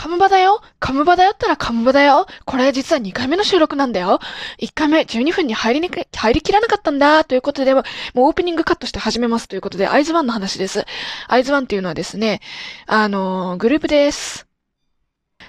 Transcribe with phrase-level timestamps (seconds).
[0.00, 4.18] カムバだよカムバだよったらカムバだよこれ実は2回目の収録なんだよ
[4.58, 7.84] !1 回目12分に入りにく、入りきらなかったんだということで、もう
[8.20, 10.86] オープニングカットして始めますということで、アイズワンの話です。
[11.28, 12.40] アイズワンっていうのはですね、
[12.86, 14.46] あのー、グループです。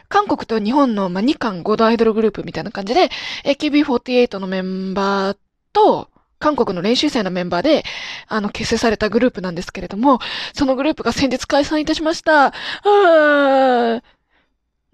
[0.10, 3.10] 韓国と日本の、まあ、日韓合同アイドルグループみたいな感じで、
[3.46, 5.38] AKB48 のメンバー
[5.72, 6.10] と、
[6.40, 7.86] 韓国の練習生のメンバーで、
[8.28, 10.20] あの、結成されたグループなんですけれども、
[10.54, 12.48] そのグループが先日解散いたしました。
[12.48, 14.02] あー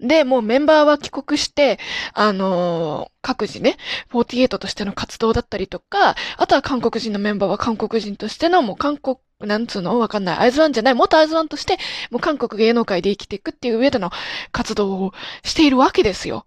[0.00, 1.78] で、もうメンバーは帰国して、
[2.12, 3.76] あのー、各自ね、
[4.12, 9.98] 48としての活動だったりとか、あとは韓国人のメンバーは韓国人としての、もう韓国、なんつうの？
[9.98, 10.38] わかんない。
[10.38, 10.94] アイズワンじゃない。
[10.94, 11.78] 元アイズワンとして、
[12.10, 14.10] もう韓国芸能界で生きていくっていう上での
[14.52, 15.12] 活動を
[15.44, 16.46] しているわけですよ。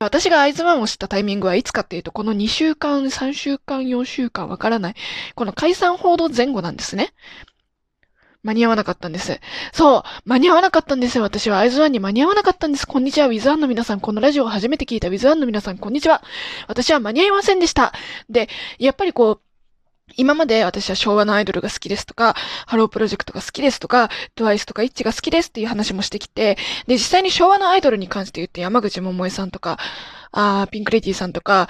[0.00, 4.94] 私がアイズワンを知ったタイミングはいつかっていうと、この2週間、3週間、4週間わからない。
[5.34, 7.12] この解散報道前後なんですね。
[8.42, 9.40] 間に合わなかったんです。
[9.72, 11.24] そう、間に合わなかったんですよ。
[11.24, 12.86] 私はアイズワンに間に合わなかったんです。
[12.86, 14.00] こんにちは、ウィズワンの皆さん。
[14.00, 16.22] このラジオを初めて聞いたウィズワンの皆さん、こんにちは。
[16.66, 17.92] 私は間に合いませんでした。
[18.28, 19.40] で、やっぱりこう、
[20.16, 22.34] 今まで私は昭和のアイドルが好きですとか、
[22.66, 29.78] ハロープロジェクトが好きですとか、 TWICE とか ITZY が好きですっていう話もしてきて、で、実際に昭和のアイドルに関して言って山口百恵さんとか、
[30.32, 31.68] あピンクレディーさんとか、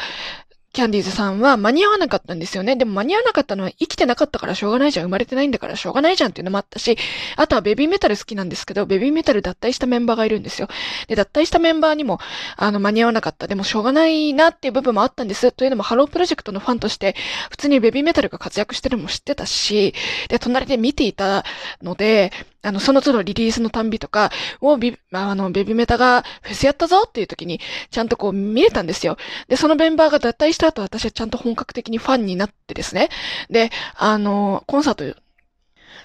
[0.72, 2.76] キャンディーズさんは間に合わなかったんですよね。
[2.76, 5.06] でも間に合わなかったのは生きてなかったからしょうがないじゃん。
[5.06, 6.96] 生まれてないんだからしょうがないじゃんっていうのもあったし、
[7.36, 10.68] あとはベビーメタル好きなんですけど、ベビーメタル脱退したメンバーがいるんですよ。
[11.08, 12.20] で、脱退したメンバーにも、
[12.56, 13.48] あの、間に合わなかった。
[13.48, 15.50] でもしょうがないなっていう部分もあったんです。
[15.50, 16.08] というのも、ハロー!
[16.08, 17.16] プロジェクトのファンとして、
[17.50, 19.92] 普通にベビーメタルが活躍してるのも知ってたし、
[20.28, 21.44] で、隣で見ていた
[21.82, 22.32] ので、
[22.62, 29.16] あの、その都度リリースのたんびとか、おび、あの、ベビメタがフェスやったぞっていう時に、ちゃんとこう見れたんですよ。
[29.48, 33.08] で、そのメンバーが脱退した後、私はちゃんと本格的にファンになってですね。
[33.48, 35.20] で、あの、コンサート、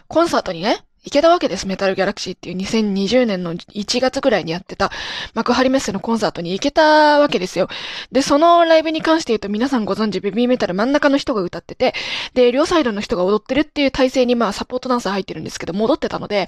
[0.07, 1.67] コンサートにね、行けたわけです。
[1.67, 4.91] メタルギャラクシーっていう2020年の1月ぐらいにやってた
[5.35, 7.69] 幕張メッセのコンサートに行けたわけですよ。
[8.11, 11.93] で、そのライブに関して言うと皆さんご存知ベビーメタル真ん中の人が歌ってて、
[12.33, 16.47] で、両サイドの人が踊ってるっていう体制にまあサポートダンサー入ってるんですけど、戻ってたので、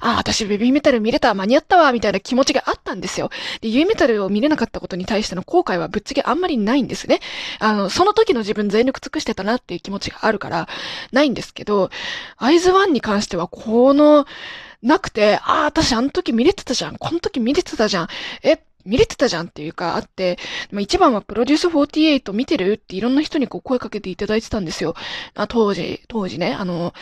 [0.00, 3.30] ああ、私ベビーメタル見れた、間に合ったわ、みたいな気持ちがあったんですよ。
[3.60, 7.20] で、ユーメタルを見れなかったことに対しての後悔はぶっつけあんまりないんですね。
[7.58, 10.68] あの、その時の自分全力尽くしてたなっていう気持ちがあるから、
[11.12, 11.90] ないんですけど、
[12.36, 14.26] アイズワンに関してはこの、
[14.82, 16.96] なくて、ああ、私あの時見れてたじゃん。
[16.98, 18.08] この時見れてたじゃん。
[18.42, 20.38] え、見れてたじゃんっていうか、あって、
[20.78, 24.94] 一番はプロデュース48見てるっていろんな人にこう声かけていただいてたんですよ。
[25.34, 26.92] あ当時、当時ね、あの、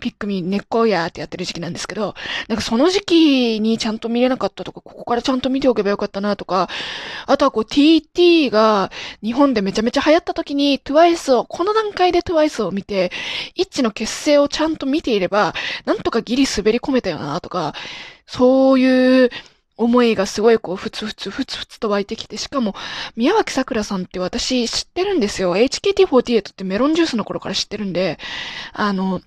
[0.00, 2.14] ピックミン根っこやってやってる時期なんですけど、
[2.48, 6.68] なんかその時期にちゃんと見れなかったとか、ここからちゃんと見ておけばよかったなとか、
[7.26, 8.90] あとはこう TT が
[9.22, 13.12] 日本でめちゃめちゃ流行った時に TWICE を、この段階で TWICE を見て、
[13.54, 15.54] 一致の結成をちゃんと見ていれば、
[15.84, 17.74] なんとかギリ滑り込めたよなとか、
[18.26, 19.30] そういう
[19.76, 22.74] 思いがすごいこう、ふつふつふつふつと湧いてきて、しかも、
[23.16, 25.56] 宮脇咲良さんって私知ってるんですよ。
[25.56, 28.18] HKT48 ってメロンジュースの頃から知ってるんで、
[28.72, 29.20] あの、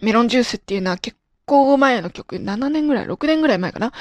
[0.00, 1.16] メロンジュースっていうのは結
[1.46, 3.92] 構前の曲、7年ぐらい、6年ぐらい前かな。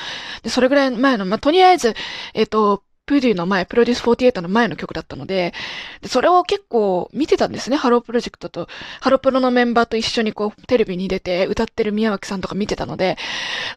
[0.44, 1.96] で、それぐらい前の、まあ、とりあえず、
[2.34, 5.54] えっ、ー、と、プデューの前、プロデュース48の前の曲だったので、
[6.02, 7.78] でそれを結構見てたんですね。
[7.78, 8.68] ハロープロジェクトと、
[9.00, 13.18] ハロプロのメンバーと一緒にこう、テレビに出て歌ってる宮脇さんとか見てたので、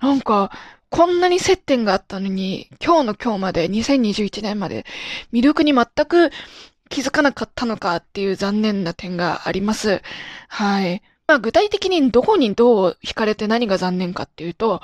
[0.02, 0.50] なんか、
[0.90, 4.84] こんなに接点があったのに、今日の今日まで、2021年まで、
[5.32, 6.30] 魅力に全く
[6.88, 10.02] 気づかなかったのかっていう残念な点があります。
[10.48, 11.02] はい。
[11.30, 14.82] まあ、具体的にどこにどう惹かれて何が残念かっていうと、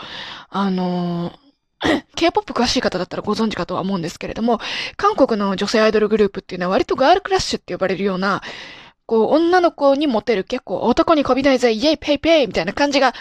[0.49, 4.61] あのー K-POP 詳しい方だったらご存知かとは思うんですけれども、
[4.97, 8.43] 韓国の女性アイドルグループっていうのは割とガールクラッシュって呼ばれるような、
[9.07, 13.13] こう、女の子にモテる結構男に媚びないぜ、イエイペイペイみたいな感じが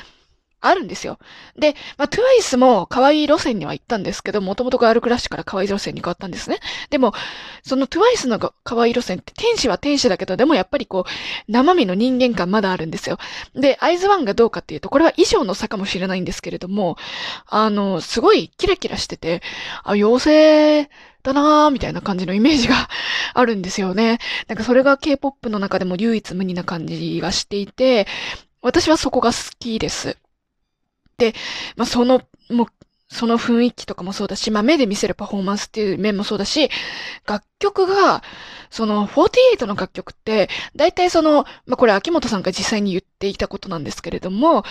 [0.67, 1.19] あるんですよ。
[1.57, 6.59] で、まあ、トゥワイスも可愛い路線には行ったんですけど、もともとガールクラッシュから可愛い路線に変わったんですね。
[6.89, 7.13] でも、
[7.63, 13.17] そのトゥワイスの可愛い路線って天使は天使だけど、でもやっぱりこう、生身の人間感まだあるんですよ。
[13.55, 16.97] で、アイズワンがどうかっていうと、これは衣装の差かもしれないんですけれども、
[17.47, 19.41] あの、すごいキラキラしてて、
[19.83, 20.89] あ、妖精、
[21.25, 22.87] だなーみたいな感じのイメージが
[23.33, 24.19] あるんですよね。
[24.47, 28.07] なんかそれが K-POP の中でも唯一無二な感じがしていて、
[28.61, 30.17] 私はそこが好きです。
[31.17, 31.33] で、
[31.75, 32.67] まあ、その、もう、
[33.07, 36.69] その雰囲気とかもそうだし、まあ、目で見せるパフォーマンスっていう面もそうだし、
[37.27, 38.23] 楽曲が、
[38.71, 44.63] その、48の楽曲って、大体その、まあ、これ秋元さんが実際に言っていたことなんですけれども、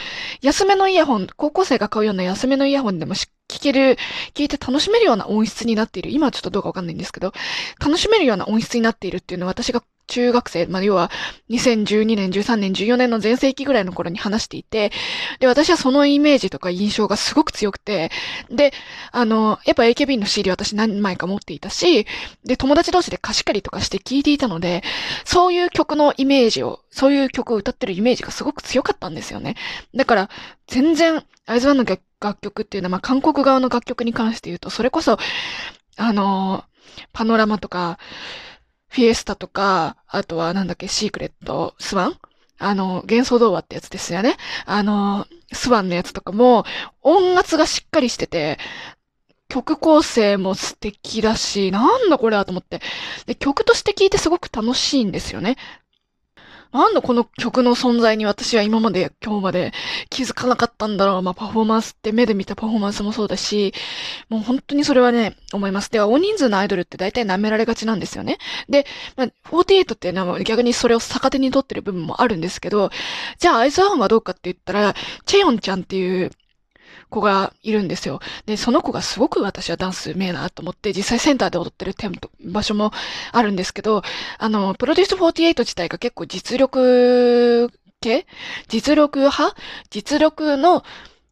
[0.43, 3.97] 安めのイヤホン、高校生が買うような安めのイヤホンでも聴ける、
[4.35, 6.11] 聴いて楽しめるような音質になっている。
[6.11, 7.33] 今はちょっとどうかわかんないんですけど、
[7.81, 11.11] 楽しめるような音質になっているっていうのは私が中学生、まあ、要は
[11.51, 14.93] 2012年、13年、14年の前世紀ぐらいの頃に話していて、
[15.41, 18.11] で、私はそのイメージとか印象がすごく強くて、
[18.51, 18.73] で、
[19.13, 22.07] あの、やっぱ AKB の CD 私何枚か持っていたし、
[22.45, 24.83] で、友達同士で貸し借りとかして聴いていたので、
[25.25, 29.57] そういう曲のイメージを、そういう曲を歌ってるイメージがすごく強かったんですよね。
[29.95, 30.31] だから、
[30.67, 35.19] 全然、アイズワンの楽曲っていうのは、まあ、韓国側の楽曲に関して言うと、それこそ、
[35.97, 36.65] あの、
[37.13, 37.99] パノラマとか、
[38.95, 42.19] フィエスタとか、あとはなんだっけ、シークレット、スワン？
[42.61, 44.37] あの、幻想童話ってやつですよね。
[44.67, 46.65] あの、スワンのやつとかも、
[47.03, 48.57] 音圧がしっかりしてて、
[49.49, 52.81] 曲構成も素敵だし、なんだこれはと思って。
[53.27, 55.57] で、曲として聴いてすごく楽しいんですよね。
[56.75, 59.73] なんでこの曲の存在に私は今まで、今日まで
[60.11, 61.23] 気づかなかったんだろう。
[61.23, 63.73] まあ、パフォーマンスって目で見たパフォーマンスもそうだし、
[64.29, 65.91] もう本当にそれはね、思います。
[65.93, 68.39] では、大人数のアイドルって大体舐められがちなんですよね。
[68.69, 72.91] で、まあ、48っていうのは逆にそれを逆手に取ってる部分もあるんですけど、
[73.39, 74.95] じゃあ、アイズワンはどうかって言ったら、
[75.27, 76.33] チェヨンちゃんっていう
[77.11, 78.21] 子がいるんですよ。
[78.47, 82.93] で、その子がすごく私はダンスうめえなと思って、実際センターで踊ってるテント、場所も
[83.33, 84.03] あるんですけど、
[84.39, 87.71] あの、プロデュース48自体が結構実力
[88.01, 88.27] 系？
[88.69, 89.57] 実力派？
[89.91, 90.85] 実力の、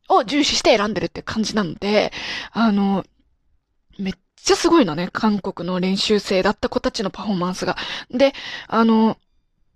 [0.08, 2.12] を重視して選んでるって感じなので、
[2.50, 3.04] あの、
[3.98, 7.76] めっちゃすごいのね、韓国の練習生だった子たちのパフォーマンスが。
[8.10, 8.32] で、
[8.68, 9.16] あの、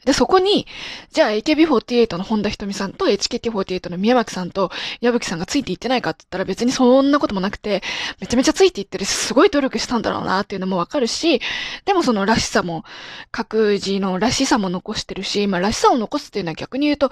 [0.07, 0.69] で、そこに、
[1.11, 4.71] じゃあ AKB48 の本田瞳さんと HKT48 の宮脇さんと
[5.01, 7.83] 矢吹さんがついていってないかって言ったら別にそんなこともなくて、
[8.21, 11.41] めちゃめちゃついていってるし、すごい努力したんだろうなっていうのもわかるし、
[11.85, 12.85] でもそのらしさも、
[13.33, 17.11] 各自のらしさも残してるし、まあらしさを残すっていうのは逆に言うと、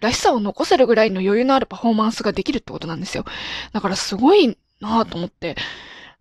[0.00, 3.24] らしさを残せるぐらいの余裕のあるパフォーマンスができるってことなんですよ。
[3.72, 5.54] だからすごいなぁと思って、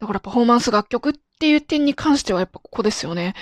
[0.01, 3.35] だからパフォーマンス楽曲っていう点に関してはやっぱここですよね。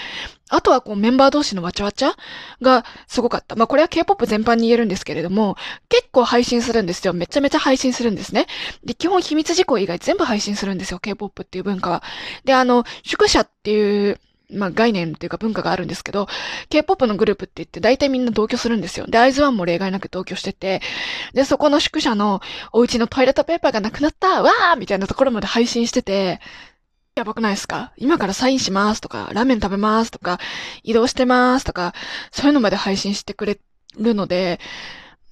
[0.50, 2.18] あとはこうメンバー同士のわちゃわちゃ
[2.62, 3.56] がすごかった。
[3.56, 5.56] まあこれは K-POP 全般に言えるんですけれども、
[5.88, 7.14] 結構配信するんですよ。
[7.14, 8.48] めちゃめちゃ配信するんですね。
[8.84, 11.00] で、基本秘密事項以外全部配信するんですよ。
[11.00, 12.04] K-POP っていう文化は。
[12.44, 14.20] で、あの、宿舎っていう、
[14.52, 16.28] まあ概念っていうか文化があるんですけど、
[16.70, 19.06] K-POP のグループって言って大体みんな同居するんですよ。
[19.08, 20.82] で、アイズワンも例外なく同居してて、
[21.34, 22.42] で、そこの宿舎の
[22.72, 26.40] お家のトイレットペーパーがなくなったわーみたいなところまで配信してて、
[27.16, 27.92] やばくないですか？
[27.98, 30.40] 今からサインしますとか、ラーメン食べますとか、
[30.84, 31.94] 移動してますとか、
[32.32, 33.60] そういうのまで配信してくれ
[33.98, 34.60] るので、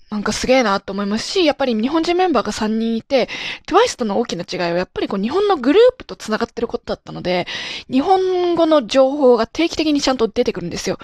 [0.10, 3.28] なんかすげえなと思いますし、やっぱり日本人メンバーが3人いて、
[3.68, 7.46] TWICE との大きな違いはやっぱりこう日本のグループと繋がってることだったので、
[7.92, 10.98] 日本語の情報が定期的にちゃんと出てくるんですよ。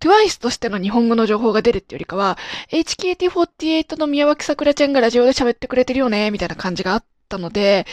[0.00, 2.38] TWICE としての日本語の情報が出るってよりかは、
[2.70, 7.86] HKT48 の宮脇桜ちゃんがラジオで喋ってくれてるよね、みたいな感じがあったので、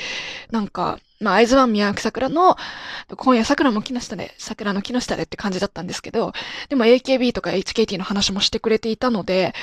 [0.52, 2.58] なんか、まあ、会津湾宮脇桜の、
[3.16, 6.34] 今夜桜も木の下で、桜の木の下でって感じだったんですけど、
[6.70, 9.54] でも AKB とか HKT の話もしてくれていたので、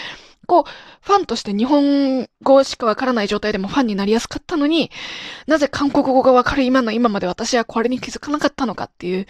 [0.47, 0.65] こう、
[1.01, 4.91] ファンとして日本語しかわからない状態でもファンになりやすかったのに、
[5.47, 9.27] なぜ韓国語がわかる今の今まで私はこれに気づかなかったのかっていう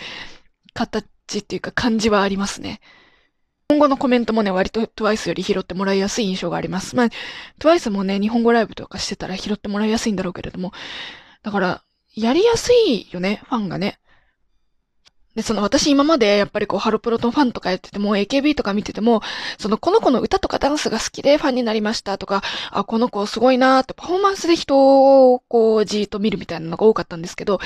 [0.75, 1.05] 形
[1.39, 2.81] っていうか感じはありますね。
[3.69, 6.95] 日本語のコメントもね、割と TWICE より拾ってもらいやすい印象があります。
[6.95, 7.09] まあ、
[7.59, 10.73] TWICE もね、日本語ライブとかしてたら拾ってもらいやすいんだろうけれども、
[11.43, 11.83] だから、
[12.15, 13.99] やりやすいよね、ファンがね。
[15.35, 19.23] で、その私今までやっぱりこうハロプロとファンとかやってても AKB とか見てても、
[19.59, 27.61] そのこの子の歌とかダンスが好きでファンになりましたとか、あ、この子すごいなーってパフォーマンスで人をこうじーっと見るみたいなのが多かったんですけど、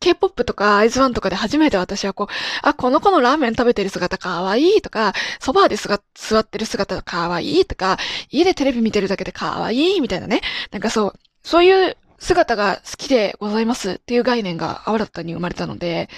[0.00, 2.26] K-POP とかアイズワンとかで初めて私はこう、
[2.62, 7.98] あ、この子のラーメン食べてる姿かわいいとか、ソファーで座ってる姿かわいいとか、
[8.30, 10.40] 家でテレビ見てるだけでかわいいみたいなね。
[10.70, 16.08] なんかそう、そういう姿が好きでございますっていう概念が新たに生まれたので、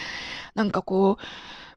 [0.55, 1.19] なんかこ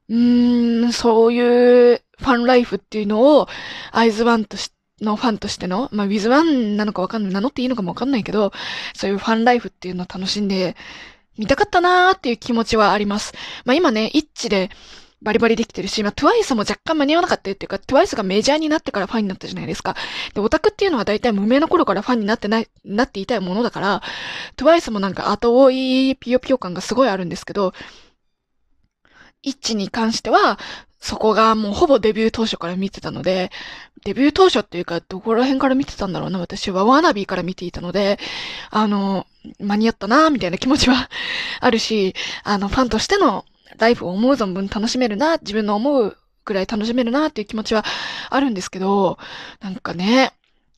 [0.08, 3.48] う、うーん、そういうファンライフっていうのを、
[3.92, 8.52] アイズワンとして、のファンとしての、まあ、ウィズワンなのかわかんない、名乗っていいのかもわかんないけど、
[8.94, 10.76] そういうファンライフっていうのを楽しんで、
[11.38, 13.32] 見たかったなーっていう気持ちはあります。
[13.64, 14.70] まあ、今ね、一致で、
[15.22, 19.94] バリバリできてるし、まあ、TWICE も若干間に合わなかったっていうか、TWICE がメジャーになってからファンになったじゃないですか。
[20.34, 24.02] で、オタクっていうのは大体無名の頃からファンになってない、なっていたいものだから、
[24.56, 25.70] TWICE もなんか後追
[26.10, 27.74] いピヨピヨ感がすごいあるんですけど、
[29.42, 30.58] イッチに関しては、
[31.00, 33.50] そこがもうほぼデビュー当初から見てたので、
[34.04, 38.18] デビュー当初っていうか、どこら辺から見てたんだろうな、私はワーナビーから見ていたので、
[38.70, 39.26] あの、
[39.58, 41.10] 間に合ったな、みたいな気持ちは
[41.60, 43.44] あるし、あの、ファンとしての
[43.80, 47.84] ライフを思う存分楽しめるな、自分の思うくらい楽しめるなっていう気持ちは
[48.28, 49.18] あるんですけど、
[49.60, 50.32] なんかね、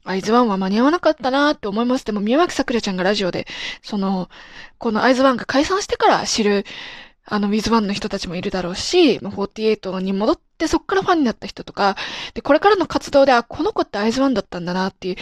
[0.05, 2.05] アイズワンは間に合わなかったなって思います。
[2.05, 3.47] でも、宮脇桜ちゃんがラジオで、
[3.83, 4.31] その、
[4.79, 6.65] このアイズワンが解散してから知る
[7.25, 11.97] あの、ウィズワンの人たちもいるだろうし、48に戻ってそっからファンになった人とか、
[12.35, 15.17] で、これからの活動で、あ、この子ってアイズワンだったんだなっていう、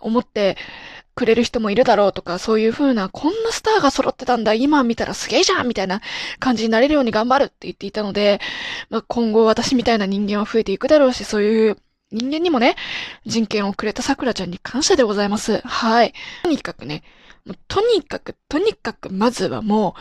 [0.00, 0.56] 思って
[1.16, 6.02] くれる人もいるだろうとか、そういう風な、こんなスターが揃ってたんだ、今見たらすげえじゃんみたいな
[6.38, 8.38] 感じになれるように頑張るって言っていたので、
[8.90, 11.78] まあ、今後私みたいな人間は増えていくだろうし、そういう
[12.12, 12.76] 人間にもね、
[13.24, 15.62] 人権をくれた桜ちゃんに感謝でございます。
[15.64, 16.12] はい。
[16.42, 17.02] とにかくね、
[17.46, 20.00] もうとにかく、とにかく、まずはもう、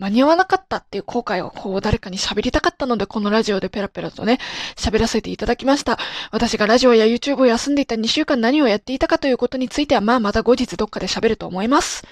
[0.00, 4.38] 間に合わなかったっていう後悔をこう誰かに喋りたかったので、このラジオでペラペラとね、
[4.74, 5.98] 喋らせていただきました。
[6.32, 12.06] 私がラジオや YouTube を休んでいた2週間何をやっていたかということについては、まあまた後日どっかで喋ると思います。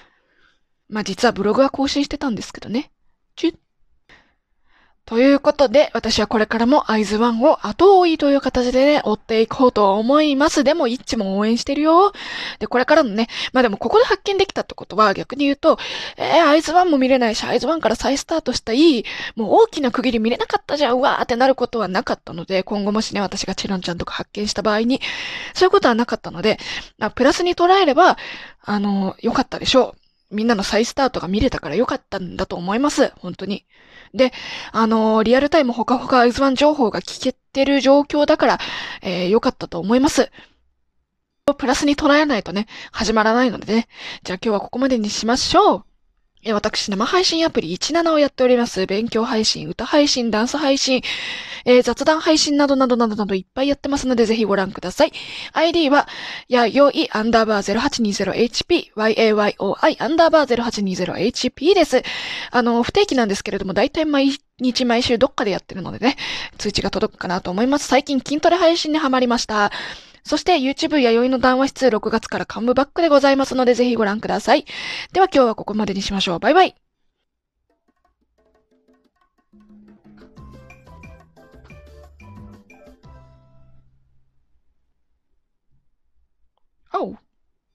[0.87, 2.91] まあ実はブログは更新してたんですけどね。
[3.35, 3.68] チュッ。
[5.09, 10.63] ということで、私はこれからもアイズワンを後追いという形でね、追っていこうと思います。
[10.63, 12.13] でも、イッチも応援してるよ。
[12.59, 15.79] で、これからのね、まあでもここで発見できたってことは逆に言うと、
[16.15, 25.01] えー、アイズワンも見れないし、アイズワンから再スタートしたいい、もう大きな区切り見れなかったじゃん、うわーってなることはなかったので、今後もしね、私がチロンちゃんとか発見した場合に、
[25.55, 26.59] そういうことはなかったので、
[26.99, 28.15] まあ、プラスに捉えれば、
[28.61, 29.98] あの、良かったでしょう。
[30.31, 33.11] みんなの再スタートが見れたから良かったんだと思います。
[33.17, 33.65] 本当に。
[34.13, 34.31] で、
[34.71, 38.59] あのー、リアルタイムほかほかアイズワン情報が聞けてる状況だから、
[39.01, 40.31] えー、良かったと思います。
[41.57, 43.87] プラスに捉えないとね、始まらないのでね。
[44.23, 45.88] じゃあ今日はここまでにしましょう。
[46.45, 48.85] 私、生配信アプリ17をやっております。
[48.85, 51.01] 勉強配信、歌配信、ダンス配信、
[51.65, 55.11] えー、雑談配信などなどなどなどいっぱいやってますので、ぜひご覧ください。
[55.51, 56.07] ID は、
[56.47, 62.03] やよいアンダーバー 0820HP、yayoi アンダーバー 0820HP です。
[62.51, 66.15] あの、不定期なんですけれども、だいたい毎日毎週どっかでやってるのでね、
[66.57, 67.87] 通知が届くかなと思います。
[67.89, 69.73] 最近筋トレ配信にハマりました。
[70.23, 74.65] そして YouTube 弥生の談話室6月からカムバックでございますのでぜひご覧ください。
[75.13, 76.39] では今日はここまでにしましょう。
[76.39, 76.75] バイバイ。
[86.91, 87.28] Oh.